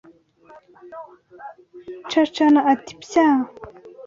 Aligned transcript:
Cacana 2.09 2.59
ati: 2.73 2.93
Pya 3.03 3.27